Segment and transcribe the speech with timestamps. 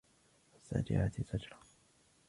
[0.59, 1.57] فالزاجرات زجرا